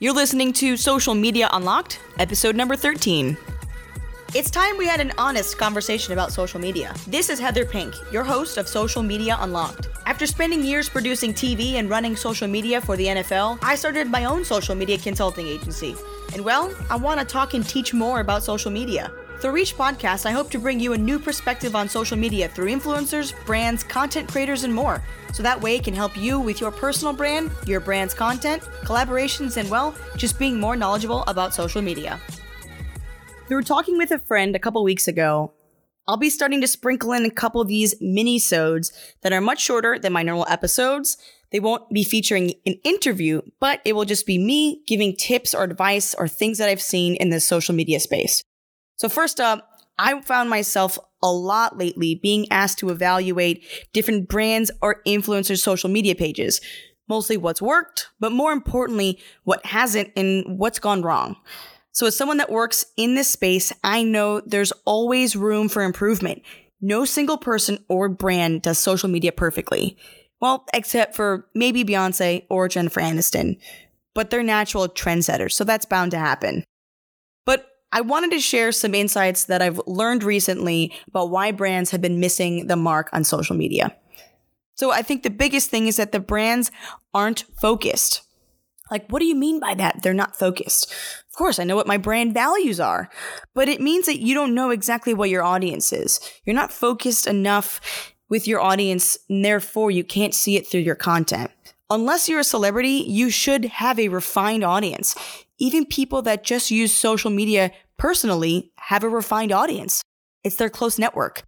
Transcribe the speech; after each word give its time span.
You're 0.00 0.14
listening 0.14 0.52
to 0.52 0.76
Social 0.76 1.12
Media 1.12 1.48
Unlocked, 1.52 1.98
episode 2.20 2.54
number 2.54 2.76
13. 2.76 3.36
It's 4.32 4.48
time 4.48 4.78
we 4.78 4.86
had 4.86 5.00
an 5.00 5.12
honest 5.18 5.58
conversation 5.58 6.12
about 6.12 6.32
social 6.32 6.60
media. 6.60 6.94
This 7.08 7.28
is 7.28 7.40
Heather 7.40 7.64
Pink, 7.64 7.96
your 8.12 8.22
host 8.22 8.58
of 8.58 8.68
Social 8.68 9.02
Media 9.02 9.36
Unlocked. 9.40 9.88
After 10.06 10.24
spending 10.24 10.62
years 10.62 10.88
producing 10.88 11.34
TV 11.34 11.72
and 11.74 11.90
running 11.90 12.14
social 12.14 12.46
media 12.46 12.80
for 12.80 12.96
the 12.96 13.06
NFL, 13.06 13.58
I 13.60 13.74
started 13.74 14.08
my 14.08 14.26
own 14.26 14.44
social 14.44 14.76
media 14.76 14.98
consulting 14.98 15.48
agency. 15.48 15.96
And 16.32 16.44
well, 16.44 16.72
I 16.88 16.94
want 16.94 17.18
to 17.18 17.26
talk 17.26 17.54
and 17.54 17.68
teach 17.68 17.92
more 17.92 18.20
about 18.20 18.44
social 18.44 18.70
media. 18.70 19.10
Through 19.40 19.58
each 19.58 19.76
podcast, 19.76 20.26
I 20.26 20.32
hope 20.32 20.50
to 20.50 20.58
bring 20.58 20.80
you 20.80 20.94
a 20.94 20.98
new 20.98 21.20
perspective 21.20 21.76
on 21.76 21.88
social 21.88 22.16
media 22.16 22.48
through 22.48 22.72
influencers, 22.72 23.32
brands, 23.46 23.84
content 23.84 24.28
creators, 24.28 24.64
and 24.64 24.74
more. 24.74 25.00
So 25.32 25.44
that 25.44 25.60
way 25.60 25.76
it 25.76 25.84
can 25.84 25.94
help 25.94 26.16
you 26.16 26.40
with 26.40 26.60
your 26.60 26.72
personal 26.72 27.12
brand, 27.12 27.52
your 27.64 27.78
brand's 27.78 28.14
content, 28.14 28.64
collaborations, 28.82 29.56
and 29.56 29.70
well, 29.70 29.94
just 30.16 30.40
being 30.40 30.58
more 30.58 30.74
knowledgeable 30.74 31.22
about 31.28 31.54
social 31.54 31.80
media. 31.80 32.18
Through 33.46 33.62
talking 33.62 33.96
with 33.96 34.10
a 34.10 34.18
friend 34.18 34.56
a 34.56 34.58
couple 34.58 34.82
weeks 34.82 35.06
ago. 35.06 35.52
I'll 36.08 36.16
be 36.16 36.30
starting 36.30 36.60
to 36.62 36.66
sprinkle 36.66 37.12
in 37.12 37.24
a 37.24 37.30
couple 37.30 37.60
of 37.60 37.68
these 37.68 37.94
mini-sodes 38.00 38.90
that 39.20 39.32
are 39.32 39.42
much 39.42 39.60
shorter 39.60 39.98
than 39.98 40.12
my 40.12 40.22
normal 40.22 40.46
episodes. 40.48 41.18
They 41.52 41.60
won't 41.60 41.88
be 41.90 42.02
featuring 42.02 42.54
an 42.66 42.74
interview, 42.82 43.42
but 43.60 43.82
it 43.84 43.94
will 43.94 44.06
just 44.06 44.26
be 44.26 44.38
me 44.38 44.82
giving 44.86 45.14
tips 45.14 45.54
or 45.54 45.62
advice 45.64 46.14
or 46.14 46.26
things 46.26 46.58
that 46.58 46.68
I've 46.70 46.82
seen 46.82 47.14
in 47.16 47.28
the 47.28 47.40
social 47.40 47.74
media 47.74 48.00
space. 48.00 48.42
So 48.98 49.08
first 49.08 49.40
up, 49.40 49.80
I 49.98 50.20
found 50.20 50.50
myself 50.50 50.98
a 51.22 51.32
lot 51.32 51.78
lately 51.78 52.16
being 52.16 52.46
asked 52.50 52.78
to 52.78 52.90
evaluate 52.90 53.64
different 53.92 54.28
brands 54.28 54.70
or 54.82 55.02
influencers' 55.06 55.58
social 55.58 55.88
media 55.88 56.14
pages. 56.14 56.60
Mostly 57.08 57.36
what's 57.36 57.62
worked, 57.62 58.10
but 58.20 58.32
more 58.32 58.52
importantly, 58.52 59.18
what 59.44 59.64
hasn't 59.64 60.10
and 60.16 60.58
what's 60.58 60.78
gone 60.78 61.02
wrong. 61.02 61.36
So, 61.92 62.06
as 62.06 62.16
someone 62.16 62.36
that 62.36 62.50
works 62.50 62.84
in 62.96 63.14
this 63.14 63.30
space, 63.30 63.72
I 63.82 64.02
know 64.02 64.40
there's 64.40 64.72
always 64.84 65.34
room 65.34 65.68
for 65.68 65.82
improvement. 65.82 66.42
No 66.80 67.04
single 67.04 67.38
person 67.38 67.84
or 67.88 68.08
brand 68.08 68.62
does 68.62 68.78
social 68.78 69.08
media 69.08 69.32
perfectly. 69.32 69.96
Well, 70.40 70.64
except 70.72 71.16
for 71.16 71.48
maybe 71.54 71.84
Beyonce 71.84 72.44
or 72.50 72.68
Jennifer 72.68 73.00
Aniston, 73.00 73.58
but 74.14 74.30
they're 74.30 74.42
natural 74.42 74.88
trendsetters, 74.88 75.52
so 75.52 75.64
that's 75.64 75.86
bound 75.86 76.12
to 76.12 76.18
happen. 76.18 76.62
But 77.44 77.66
I 77.90 78.02
wanted 78.02 78.30
to 78.32 78.40
share 78.40 78.72
some 78.72 78.94
insights 78.94 79.44
that 79.44 79.62
I've 79.62 79.80
learned 79.86 80.22
recently 80.22 80.92
about 81.08 81.30
why 81.30 81.52
brands 81.52 81.90
have 81.90 82.00
been 82.00 82.20
missing 82.20 82.66
the 82.66 82.76
mark 82.76 83.08
on 83.12 83.24
social 83.24 83.56
media. 83.56 83.96
So 84.74 84.92
I 84.92 85.02
think 85.02 85.22
the 85.22 85.30
biggest 85.30 85.70
thing 85.70 85.86
is 85.86 85.96
that 85.96 86.12
the 86.12 86.20
brands 86.20 86.70
aren't 87.14 87.44
focused. 87.60 88.22
Like, 88.90 89.10
what 89.10 89.18
do 89.18 89.26
you 89.26 89.34
mean 89.34 89.60
by 89.60 89.74
that? 89.74 90.02
They're 90.02 90.14
not 90.14 90.36
focused 90.36 90.92
Of 91.28 91.36
course, 91.36 91.58
I 91.58 91.64
know 91.64 91.76
what 91.76 91.86
my 91.86 91.98
brand 91.98 92.34
values 92.34 92.80
are, 92.80 93.10
but 93.54 93.68
it 93.68 93.80
means 93.80 94.06
that 94.06 94.20
you 94.20 94.34
don't 94.34 94.54
know 94.54 94.70
exactly 94.70 95.14
what 95.14 95.30
your 95.30 95.42
audience 95.42 95.92
is. 95.92 96.20
You're 96.44 96.56
not 96.56 96.72
focused 96.72 97.26
enough 97.26 97.80
with 98.28 98.46
your 98.46 98.60
audience, 98.60 99.18
and 99.28 99.44
therefore 99.44 99.90
you 99.90 100.04
can't 100.04 100.34
see 100.34 100.56
it 100.56 100.66
through 100.66 100.80
your 100.80 100.94
content. 100.94 101.50
Unless 101.90 102.28
you're 102.28 102.40
a 102.40 102.44
celebrity, 102.44 103.04
you 103.06 103.30
should 103.30 103.64
have 103.66 103.98
a 103.98 104.08
refined 104.08 104.64
audience. 104.64 105.14
Even 105.58 105.86
people 105.86 106.22
that 106.22 106.44
just 106.44 106.70
use 106.70 106.92
social 106.92 107.30
media 107.30 107.72
personally 107.96 108.72
have 108.76 109.02
a 109.02 109.08
refined 109.08 109.52
audience. 109.52 110.02
It's 110.44 110.56
their 110.56 110.70
close 110.70 110.98
network. 110.98 111.42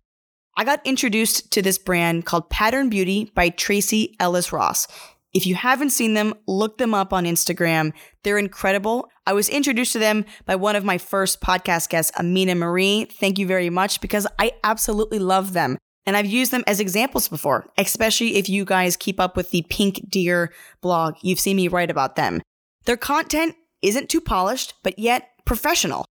I 0.57 0.65
got 0.65 0.85
introduced 0.85 1.53
to 1.53 1.63
this 1.63 1.79
brand 1.79 2.27
called 2.27 2.51
Pattern 2.51 2.89
Beauty 2.91 3.31
by 3.35 3.51
Tracee 3.51 4.17
Ellis 4.19 4.53
Ross. 4.53 4.89
If 5.33 5.47
you 5.47 5.55
haven't 5.55 5.91
seen 5.91 6.15
them, 6.15 6.35
look 6.49 6.79
them 6.79 6.93
up 6.93 7.13
on 7.13 7.25
Instagram. 7.25 7.93
They're 8.25 8.37
incredible. 8.37 9.09
I 9.27 9.33
was 9.33 9.49
introduced 9.49 9.93
to 9.93 10.01
them 10.01 10.25
by 10.45 10.57
one 10.57 10.75
of 10.75 10.85
my 10.85 10.99
first 10.99 11.41
podcast 11.41 11.89
guests, 11.89 12.11
Amina 12.19 12.57
Marie. 12.57 13.05
Thank 13.05 13.39
you 13.39 13.47
very 13.47 13.71
much 13.71 14.01
because 14.01 14.27
I 14.41 14.53
absolutely 14.65 15.21
love 15.21 15.53
them. 15.53 15.79
And 16.05 16.17
I've 16.17 16.27
used 16.27 16.51
them 16.51 16.65
as 16.67 16.81
examples 16.81 17.29
before, 17.29 17.69
especially 17.79 18.35
if 18.37 18.49
you 18.49 18.65
guys 18.65 18.97
keep 18.97 19.21
up 19.21 19.37
with 19.37 19.53
the 19.53 19.65
Pink 19.71 20.11
Deer 20.11 20.53
blog. 20.81 21.15
You've 21.23 21.39
seen 21.39 21.57
me 21.57 21.69
write 21.69 21.91
about 21.91 22.17
them. 22.17 22.43
Their 22.87 22.97
content 22.97 23.55
isn't 23.83 24.09
too 24.09 24.21
polished, 24.21 24.75
but 24.83 24.99
yet 24.99 25.31
professional. 25.45 26.05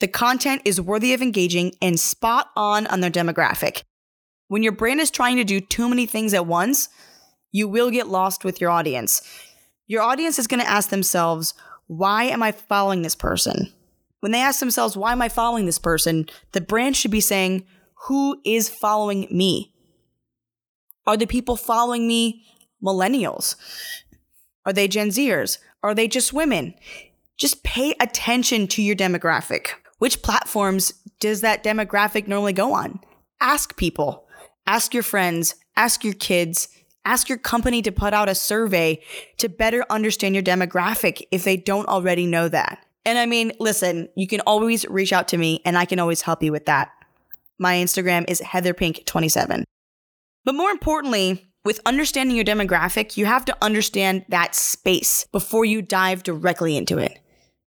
The 0.00 0.08
content 0.08 0.62
is 0.64 0.80
worthy 0.80 1.14
of 1.14 1.22
engaging 1.22 1.74
and 1.80 1.98
spot 1.98 2.50
on 2.56 2.86
on 2.88 3.00
their 3.00 3.10
demographic. 3.10 3.82
When 4.48 4.62
your 4.62 4.72
brand 4.72 5.00
is 5.00 5.10
trying 5.10 5.36
to 5.36 5.44
do 5.44 5.60
too 5.60 5.88
many 5.88 6.06
things 6.06 6.34
at 6.34 6.46
once, 6.46 6.88
you 7.52 7.68
will 7.68 7.90
get 7.90 8.08
lost 8.08 8.44
with 8.44 8.60
your 8.60 8.70
audience. 8.70 9.22
Your 9.86 10.02
audience 10.02 10.38
is 10.38 10.46
going 10.46 10.60
to 10.60 10.68
ask 10.68 10.90
themselves, 10.90 11.54
why 11.86 12.24
am 12.24 12.42
I 12.42 12.52
following 12.52 13.02
this 13.02 13.14
person? 13.14 13.72
When 14.20 14.32
they 14.32 14.40
ask 14.40 14.60
themselves, 14.60 14.96
why 14.96 15.12
am 15.12 15.22
I 15.22 15.28
following 15.28 15.66
this 15.66 15.78
person? 15.78 16.26
The 16.52 16.60
brand 16.60 16.96
should 16.96 17.10
be 17.10 17.20
saying, 17.20 17.66
who 18.06 18.40
is 18.44 18.68
following 18.68 19.28
me? 19.30 19.72
Are 21.06 21.16
the 21.16 21.26
people 21.26 21.56
following 21.56 22.06
me 22.06 22.44
millennials? 22.82 23.56
Are 24.64 24.72
they 24.72 24.88
Gen 24.88 25.08
Zers? 25.08 25.58
Are 25.82 25.94
they 25.94 26.08
just 26.08 26.32
women? 26.32 26.74
Just 27.36 27.64
pay 27.64 27.94
attention 28.00 28.66
to 28.68 28.82
your 28.82 28.96
demographic. 28.96 29.70
Which 29.98 30.22
platforms 30.22 30.92
does 31.20 31.40
that 31.40 31.64
demographic 31.64 32.26
normally 32.26 32.52
go 32.52 32.72
on? 32.72 33.00
Ask 33.40 33.76
people, 33.76 34.26
ask 34.66 34.94
your 34.94 35.02
friends, 35.02 35.54
ask 35.76 36.04
your 36.04 36.14
kids, 36.14 36.68
Ask 37.04 37.28
your 37.28 37.38
company 37.38 37.82
to 37.82 37.92
put 37.92 38.14
out 38.14 38.28
a 38.28 38.34
survey 38.34 39.02
to 39.38 39.48
better 39.48 39.84
understand 39.90 40.34
your 40.34 40.44
demographic 40.44 41.22
if 41.30 41.44
they 41.44 41.56
don't 41.56 41.88
already 41.88 42.26
know 42.26 42.48
that. 42.48 42.84
And 43.04 43.18
I 43.18 43.26
mean, 43.26 43.52
listen, 43.58 44.08
you 44.14 44.28
can 44.28 44.40
always 44.42 44.86
reach 44.88 45.12
out 45.12 45.28
to 45.28 45.36
me 45.36 45.60
and 45.64 45.76
I 45.76 45.84
can 45.84 45.98
always 45.98 46.22
help 46.22 46.42
you 46.42 46.52
with 46.52 46.66
that. 46.66 46.92
My 47.58 47.74
Instagram 47.74 48.24
is 48.28 48.40
heatherpink27. 48.40 49.64
But 50.44 50.54
more 50.54 50.70
importantly, 50.70 51.51
with 51.64 51.80
understanding 51.86 52.36
your 52.36 52.44
demographic, 52.44 53.16
you 53.16 53.26
have 53.26 53.44
to 53.46 53.56
understand 53.62 54.24
that 54.28 54.54
space 54.54 55.26
before 55.32 55.64
you 55.64 55.82
dive 55.82 56.22
directly 56.22 56.76
into 56.76 56.98
it. 56.98 57.18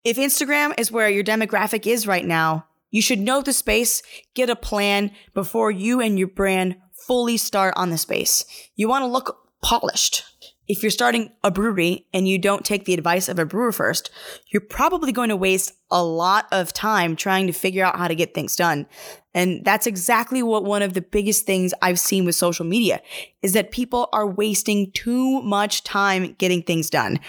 If 0.03 0.17
Instagram 0.17 0.73
is 0.79 0.91
where 0.91 1.09
your 1.09 1.23
demographic 1.23 1.85
is 1.85 2.07
right 2.07 2.25
now, 2.25 2.65
you 2.89 3.01
should 3.01 3.19
know 3.19 3.41
the 3.41 3.53
space, 3.53 4.01
get 4.33 4.49
a 4.49 4.55
plan 4.55 5.11
before 5.33 5.71
you 5.71 6.01
and 6.01 6.17
your 6.17 6.27
brand 6.27 6.75
fully 7.07 7.37
start 7.37 7.73
on 7.77 7.89
the 7.89 7.97
space. 7.97 8.45
You 8.75 8.89
want 8.89 9.03
to 9.03 9.07
look 9.07 9.37
polished. 9.61 10.23
If 10.67 10.81
you're 10.83 10.89
starting 10.89 11.31
a 11.43 11.51
brewery 11.51 12.07
and 12.13 12.27
you 12.27 12.37
don't 12.37 12.65
take 12.65 12.85
the 12.85 12.93
advice 12.93 13.27
of 13.27 13.37
a 13.37 13.45
brewer 13.45 13.71
first, 13.71 14.09
you're 14.51 14.61
probably 14.61 15.11
going 15.11 15.29
to 15.29 15.35
waste 15.35 15.73
a 15.89 16.03
lot 16.03 16.47
of 16.51 16.73
time 16.73 17.15
trying 17.15 17.47
to 17.47 17.53
figure 17.53 17.83
out 17.83 17.97
how 17.97 18.07
to 18.07 18.15
get 18.15 18.33
things 18.33 18.55
done. 18.55 18.87
And 19.33 19.63
that's 19.63 19.87
exactly 19.87 20.43
what 20.43 20.65
one 20.65 20.81
of 20.81 20.93
the 20.93 21.01
biggest 21.01 21.45
things 21.45 21.73
I've 21.81 21.99
seen 21.99 22.25
with 22.25 22.35
social 22.35 22.65
media 22.65 23.01
is 23.41 23.53
that 23.53 23.71
people 23.71 24.09
are 24.11 24.27
wasting 24.27 24.91
too 24.91 25.41
much 25.41 25.83
time 25.83 26.35
getting 26.37 26.61
things 26.61 26.89
done. 26.89 27.19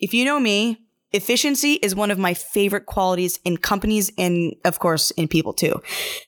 If 0.00 0.14
you 0.14 0.24
know 0.24 0.38
me, 0.38 0.88
Efficiency 1.12 1.74
is 1.74 1.94
one 1.94 2.10
of 2.10 2.18
my 2.18 2.34
favorite 2.34 2.84
qualities 2.84 3.40
in 3.44 3.56
companies 3.56 4.12
and, 4.18 4.54
of 4.66 4.78
course, 4.78 5.10
in 5.12 5.26
people 5.26 5.54
too. 5.54 5.80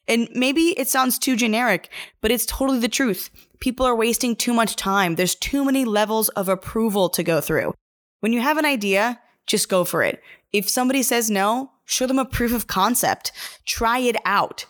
And 0.09 0.27
maybe 0.33 0.69
it 0.79 0.89
sounds 0.89 1.19
too 1.19 1.37
generic, 1.37 1.91
but 2.23 2.31
it's 2.31 2.47
totally 2.47 2.79
the 2.79 2.89
truth. 2.89 3.29
People 3.61 3.85
are 3.85 3.95
wasting 3.95 4.35
too 4.35 4.55
much 4.55 4.77
time. 4.77 5.17
There's 5.17 5.35
too 5.35 5.67
many 5.67 5.85
levels 5.85 6.31
of 6.31 6.49
approval 6.49 7.11
to 7.11 7.23
go 7.23 7.43
through. 7.43 7.75
When 8.21 8.33
you 8.33 8.41
have 8.41 8.57
an 8.57 8.65
idea, 8.65 9.21
just 9.47 9.69
go 9.69 9.85
for 9.85 10.03
it. 10.03 10.23
If 10.51 10.67
somebody 10.71 11.03
says 11.03 11.31
no, 11.31 11.73
show 11.85 12.07
them 12.07 12.19
a 12.19 12.25
proof 12.25 12.55
of 12.55 12.67
concept. 12.67 13.33
Try 13.67 13.99
it 13.99 14.17
out. 14.25 14.65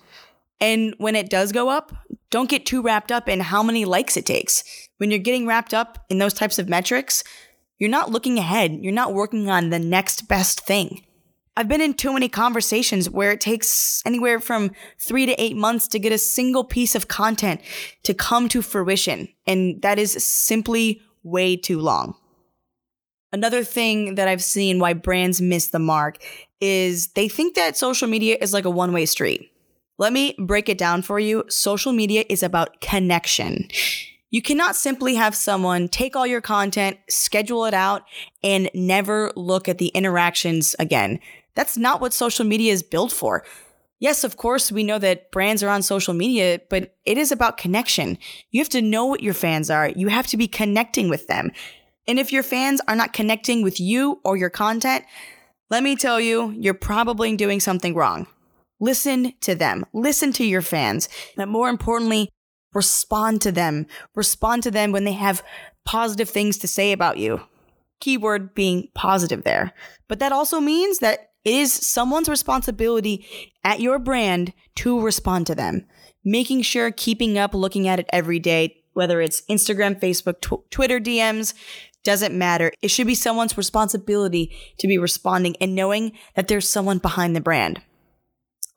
And 0.61 0.95
when 0.99 1.17
it 1.17 1.31
does 1.31 1.53
go 1.53 1.69
up, 1.71 1.93
don't 2.31 2.51
get 2.51 2.67
too 2.67 2.83
wrapped 2.83 3.11
up 3.11 3.29
in 3.29 3.41
how 3.41 3.63
many 3.63 3.85
likes 3.85 4.17
it 4.17 4.27
takes. 4.27 4.63
When 4.99 5.11
you're 5.11 5.19
getting 5.19 5.47
wrapped 5.47 5.75
up 5.75 6.05
in 6.09 6.19
those 6.19 6.35
types 6.35 6.59
of 6.59 6.69
metrics, 6.69 7.25
you're 7.79 7.91
not 7.91 8.11
looking 8.11 8.39
ahead. 8.39 8.79
You're 8.83 8.93
not 8.93 9.15
working 9.15 9.49
on 9.49 9.71
the 9.71 9.79
next 9.79 10.29
best 10.29 10.61
thing. 10.61 11.05
I've 11.57 11.69
been 11.69 11.81
in 11.81 11.95
too 11.95 12.13
many 12.13 12.29
conversations 12.29 13.11
where 13.11 13.33
it 13.33 13.41
takes 13.41 14.03
anywhere 14.07 14.39
from 14.39 14.71
three 14.99 15.27
to 15.27 15.43
eight 15.43 15.57
months 15.57 15.89
to 15.89 15.99
get 15.99 16.13
a 16.13 16.19
single 16.19 16.65
piece 16.65 16.95
of 16.95 17.09
content 17.09 17.61
to 18.05 18.15
come 18.15 18.49
to 18.51 18.63
fruition. 18.63 19.29
And 19.47 19.83
that 19.83 19.99
is 19.99 20.13
simply 20.25 21.03
way 21.23 21.57
too 21.57 21.81
long. 21.81 22.15
Another 23.33 23.65
thing 23.65 24.15
that 24.17 24.29
I've 24.29 24.43
seen 24.43 24.79
why 24.79 24.93
brands 24.93 25.41
miss 25.41 25.69
the 25.69 25.79
mark 25.79 26.19
is 26.61 27.09
they 27.09 27.29
think 27.29 27.55
that 27.57 27.77
social 27.77 28.09
media 28.09 28.37
is 28.41 28.53
like 28.53 28.65
a 28.65 28.71
one 28.71 28.93
way 28.93 29.07
street. 29.07 29.51
Let 30.01 30.15
me 30.15 30.35
break 30.39 30.71
it 30.71 30.79
down 30.79 31.03
for 31.03 31.21
you. 31.21 31.45
Social 31.51 31.93
media 31.93 32.25
is 32.31 32.43
about 32.43 32.81
connection. 32.81 33.69
You 34.31 34.41
cannot 34.41 34.75
simply 34.75 35.17
have 35.17 35.35
someone 35.35 35.89
take 35.89 36.17
all 36.17 36.27
your 36.27 36.41
content, 36.41 36.97
schedule 37.11 37.67
it 37.67 37.75
out, 37.75 38.05
and 38.43 38.71
never 38.73 39.31
look 39.37 39.69
at 39.69 39.77
the 39.77 39.89
interactions 39.89 40.75
again. 40.79 41.21
That's 41.55 41.77
not 41.77 42.01
what 42.01 42.15
social 42.15 42.47
media 42.47 42.73
is 42.73 42.83
built 42.83 43.13
for. 43.13 43.45
Yes, 43.99 44.25
of 44.25 44.39
course, 44.39 44.73
we 44.73 44.85
know 44.85 44.99
that 44.99 45.31
brands 45.33 45.63
are 45.63 45.69
on 45.69 45.83
social 45.83 46.15
media, 46.15 46.63
but 46.71 46.97
it 47.05 47.19
is 47.19 47.31
about 47.31 47.59
connection. 47.59 48.17
You 48.53 48.63
have 48.63 48.71
to 48.71 48.81
know 48.81 49.05
what 49.05 49.23
your 49.23 49.35
fans 49.35 49.69
are. 49.69 49.91
You 49.91 50.09
have 50.09 50.29
to 50.29 50.39
be 50.39 50.49
connecting 50.49 51.11
with 51.11 51.27
them. 51.27 51.51
And 52.09 52.19
if 52.19 52.33
your 52.33 52.43
fans 52.43 52.81
are 52.89 52.97
not 52.97 53.13
connecting 53.13 53.63
with 53.63 53.79
you 53.79 54.19
or 54.25 54.39
your 54.39 54.49
content, 54.49 55.05
let 55.69 55.83
me 55.83 55.95
tell 55.95 56.19
you, 56.19 56.55
you're 56.57 56.73
probably 56.73 57.37
doing 57.37 57.61
something 57.61 57.95
wrong. 57.95 58.27
Listen 58.81 59.35
to 59.41 59.55
them. 59.55 59.85
Listen 59.93 60.33
to 60.33 60.45
your 60.45 60.63
fans. 60.63 61.09
But 61.37 61.49
more 61.49 61.69
importantly, 61.69 62.31
respond 62.73 63.43
to 63.43 63.53
them. 63.53 63.87
Respond 64.15 64.63
to 64.65 64.71
them 64.71 64.93
when 64.93 65.05
they 65.05 65.13
have 65.13 65.45
positive 65.85 66.29
things 66.29 66.59
to 66.59 66.69
say 66.69 66.93
about 66.93 67.19
you. 67.19 67.43
Keyword 68.01 68.55
being 68.55 68.89
positive 68.95 69.45
there. 69.45 69.73
But 70.09 70.19
that 70.21 70.33
also 70.33 70.61
means 70.61 70.99
that 70.99 71.31
it 71.45 71.55
is 71.55 71.73
someone's 71.73 72.29
responsibility 72.29 73.27
at 73.65 73.81
your 73.81 73.99
brand 73.99 74.53
to 74.77 75.01
respond 75.01 75.47
to 75.47 75.55
them. 75.55 75.87
Making 76.25 76.63
sure 76.63 76.91
keeping 76.91 77.39
up, 77.39 77.55
looking 77.55 77.89
at 77.89 77.99
it 78.01 78.07
every 78.13 78.39
day, 78.39 78.83
whether 78.93 79.21
it's 79.21 79.43
Instagram, 79.51 79.99
Facebook, 79.99 80.41
tw- 80.41 80.71
Twitter 80.71 81.01
DMs, 81.01 81.55
doesn't 82.03 82.37
matter. 82.37 82.73
It 82.83 82.89
should 82.89 83.07
be 83.07 83.15
someone's 83.15 83.57
responsibility 83.57 84.57
to 84.79 84.89
be 84.89 84.99
responding 84.99 85.57
and 85.61 85.75
knowing 85.75 86.13
that 86.35 86.49
there's 86.49 86.69
someone 86.69 86.99
behind 86.99 87.37
the 87.37 87.41
brand. 87.41 87.81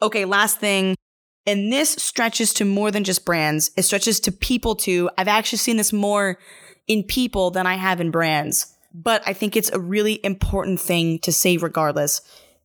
Okay, 0.03 0.25
last 0.25 0.59
thing. 0.59 0.95
And 1.47 1.71
this 1.71 1.91
stretches 1.91 2.53
to 2.55 2.65
more 2.65 2.91
than 2.91 3.05
just 3.05 3.25
brands. 3.25 3.71
It 3.77 3.83
stretches 3.83 4.19
to 4.21 4.31
people 4.31 4.75
too. 4.75 5.09
I've 5.17 5.29
actually 5.29 5.57
seen 5.59 5.77
this 5.77 5.93
more 5.93 6.37
in 6.87 7.03
people 7.03 7.51
than 7.51 7.65
I 7.65 7.75
have 7.75 8.01
in 8.01 8.11
brands. 8.11 8.75
But 8.93 9.23
I 9.25 9.33
think 9.33 9.55
it's 9.55 9.71
a 9.71 9.79
really 9.79 10.19
important 10.23 10.79
thing 10.79 11.19
to 11.19 11.31
say 11.31 11.57
regardless 11.57 12.21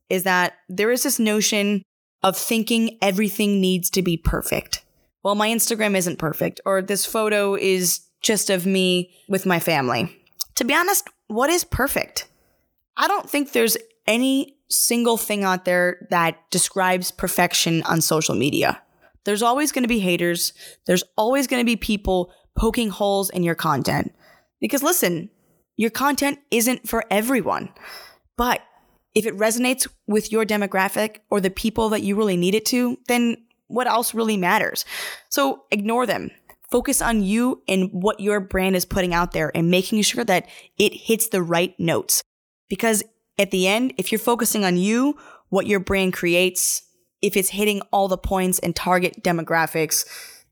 is 0.09 0.23
that 0.23 0.53
there 0.67 0.91
is 0.91 1.03
this 1.03 1.17
notion 1.17 1.83
of 2.23 2.35
thinking 2.37 2.97
everything 3.01 3.61
needs 3.61 3.89
to 3.91 4.01
be 4.01 4.17
perfect. 4.17 4.83
Well, 5.23 5.35
my 5.35 5.49
Instagram 5.49 5.95
isn't 5.95 6.17
perfect, 6.17 6.59
or 6.65 6.81
this 6.81 7.05
photo 7.05 7.55
is 7.55 8.01
just 8.21 8.49
of 8.49 8.65
me 8.65 9.11
with 9.27 9.45
my 9.45 9.59
family. 9.59 10.15
To 10.55 10.65
be 10.65 10.73
honest, 10.73 11.07
what 11.27 11.49
is 11.49 11.63
perfect? 11.63 12.27
I 12.97 13.07
don't 13.07 13.29
think 13.29 13.51
there's 13.51 13.77
any 14.07 14.57
single 14.69 15.17
thing 15.17 15.43
out 15.43 15.65
there 15.65 16.07
that 16.09 16.37
describes 16.51 17.11
perfection 17.11 17.83
on 17.83 18.01
social 18.01 18.35
media. 18.35 18.81
There's 19.25 19.43
always 19.43 19.71
going 19.71 19.83
to 19.83 19.89
be 19.89 19.99
haters. 19.99 20.53
There's 20.85 21.03
always 21.17 21.47
going 21.47 21.61
to 21.61 21.65
be 21.65 21.75
people 21.75 22.31
poking 22.55 22.89
holes 22.89 23.29
in 23.29 23.43
your 23.43 23.55
content. 23.55 24.13
Because 24.59 24.83
listen, 24.83 25.29
your 25.75 25.89
content 25.89 26.39
isn't 26.51 26.87
for 26.87 27.05
everyone. 27.09 27.69
But 28.37 28.61
if 29.15 29.25
it 29.25 29.37
resonates 29.37 29.87
with 30.07 30.31
your 30.31 30.45
demographic 30.45 31.17
or 31.29 31.41
the 31.41 31.49
people 31.49 31.89
that 31.89 32.03
you 32.03 32.15
really 32.15 32.37
need 32.37 32.55
it 32.55 32.65
to, 32.67 32.97
then 33.07 33.37
what 33.67 33.87
else 33.87 34.13
really 34.13 34.37
matters? 34.37 34.85
So 35.29 35.63
ignore 35.71 36.05
them. 36.05 36.31
Focus 36.69 37.01
on 37.01 37.23
you 37.23 37.63
and 37.67 37.89
what 37.91 38.19
your 38.19 38.39
brand 38.39 38.75
is 38.75 38.85
putting 38.85 39.13
out 39.13 39.31
there 39.31 39.51
and 39.55 39.71
making 39.71 40.01
sure 40.03 40.23
that 40.23 40.47
it 40.77 40.93
hits 40.93 41.29
the 41.29 41.41
right 41.41 41.73
notes. 41.79 42.21
Because 42.69 43.03
at 43.39 43.51
the 43.51 43.67
end, 43.67 43.93
if 43.97 44.11
you're 44.11 44.19
focusing 44.19 44.65
on 44.65 44.77
you, 44.77 45.17
what 45.47 45.65
your 45.65 45.79
brand 45.79 46.13
creates, 46.13 46.83
if 47.21 47.35
it's 47.35 47.49
hitting 47.49 47.81
all 47.91 48.07
the 48.07 48.17
points 48.17 48.59
and 48.59 48.75
target 48.75 49.23
demographics, 49.23 50.05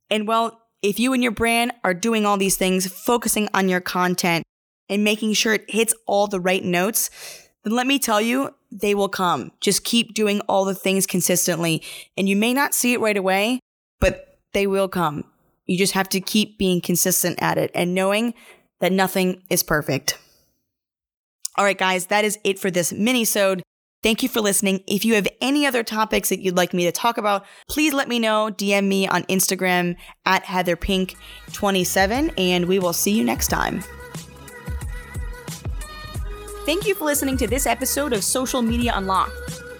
and 0.10 0.28
well, 0.28 0.62
if 0.81 1.00
you 1.00 1.13
and 1.13 1.22
your 1.22 1.31
brand 1.31 1.74
are 1.84 1.94
doing 1.94 2.25
all 2.25 2.38
these 2.38 2.56
things, 2.56 2.88
focusing 2.88 3.50
on 3.54 3.68
your 3.68 3.81
content 3.81 4.44
and 4.89 5.04
making 5.04 5.34
sure 5.34 5.54
it 5.54 5.69
hits 5.69 5.94
all 6.06 6.28
the 6.28 6.39
right 6.39 6.63
notes, 6.63 7.10
then 7.63 7.75
let 7.75 7.88
me 7.88 8.00
tell 8.00 8.22
you, 8.22 8.54
they 8.72 8.95
will 8.95 9.10
come. 9.10 9.51
Just 9.60 9.84
keep 9.84 10.13
doing 10.13 10.39
all 10.42 10.66
the 10.66 10.75
things 10.75 11.06
consistently. 11.06 11.84
And 12.16 12.30
you 12.30 12.36
may 12.36 12.54
not 12.54 12.74
see 12.74 12.94
it 12.94 13.01
right 13.01 13.18
away, 13.18 13.60
but 14.00 14.39
they 14.54 14.68
will 14.68 14.88
come. 14.88 15.25
You 15.66 15.78
just 15.78 15.94
have 15.94 16.10
to 16.10 16.22
keep 16.22 16.57
being 16.57 16.80
consistent 16.80 17.42
at 17.42 17.57
it 17.57 17.72
and 17.74 17.94
knowing 17.94 18.34
that 18.80 18.94
nothing 18.94 19.44
is 19.50 19.63
perfect. 19.63 20.18
All 21.57 21.65
right, 21.65 21.77
guys, 21.77 22.06
that 22.07 22.24
is 22.24 22.38
it 22.44 22.59
for 22.59 22.69
this 22.69 22.94
mini-sode. 22.94 23.63
Thank 24.04 24.21
you 24.21 24.30
for 24.30 24.42
listening. 24.42 24.83
If 24.88 25.04
you 25.04 25.15
have 25.15 25.27
any 25.42 25.65
other 25.65 25.83
topics 25.83 26.30
that 26.30 26.39
you'd 26.39 26.56
like 26.56 26.71
me 26.71 26.86
to 26.86 26.92
talk 26.92 27.18
about, 27.18 27.45
please 27.68 27.94
let 27.94 28.07
me 28.07 28.19
know. 28.19 28.51
DM 28.51 28.88
me 28.88 29.07
on 29.07 29.24
Instagram 29.24 29.95
at 30.25 30.44
HeatherPink27, 30.44 32.33
and 32.38 32.65
we 32.65 32.77
will 32.77 32.94
see 32.94 33.18
you 33.18 33.24
next 33.24 33.48
time. 33.48 33.83
Thank 36.65 36.86
you 36.86 36.94
for 36.94 37.06
listening 37.06 37.38
to 37.38 37.48
this 37.48 37.65
episode 37.65 38.13
of 38.13 38.24
Social 38.24 38.62
Media 38.62 38.94
Unlocked. 38.95 39.31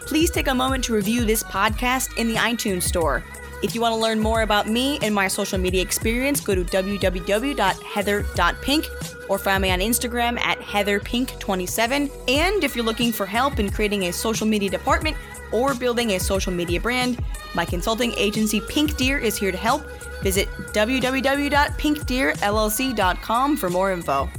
Please 0.08 0.32
take 0.32 0.48
a 0.48 0.56
moment 0.56 0.84
to 0.86 0.94
review 0.94 1.26
this 1.26 1.44
podcast 1.44 2.18
in 2.18 2.28
the 2.28 2.36
iTunes 2.36 2.84
Store. 2.84 3.24
If 3.64 3.74
you 3.74 3.82
want 3.82 3.94
to 3.94 4.00
learn 4.00 4.20
more 4.20 4.44
about 4.44 4.68
me 4.68 5.00
and 5.02 5.16
my 5.16 5.28
social 5.28 5.58
media 5.58 5.82
experience, 5.82 6.40
go 6.42 6.54
to 6.54 6.64
www.heather.pink 6.64 8.90
or 9.30 9.40
find 9.40 9.62
me 9.62 9.72
on 9.72 9.80
Instagram 9.80 10.40
at 10.40 10.60
heatherpink27. 10.60 12.30
And 12.30 12.64
if 12.64 12.76
you're 12.76 12.86
looking 12.86 13.12
for 13.12 13.26
help 13.26 13.58
in 13.60 13.72
creating 13.72 14.04
a 14.04 14.14
social 14.14 14.46
media 14.46 14.70
department 14.70 15.18
or 15.52 15.74
building 15.74 16.12
a 16.12 16.20
social 16.20 16.54
media 16.54 16.80
brand, 16.80 17.18
my 17.56 17.66
consulting 17.66 18.14
agency 18.14 18.62
Pink 18.62 18.96
Deer 18.96 19.18
is 19.18 19.36
here 19.38 19.52
to 19.52 19.58
help. 19.58 19.84
Visit 20.22 20.48
www.pinkdeerllc.com 20.74 23.58
for 23.58 23.70
more 23.70 23.92
info. 23.92 24.30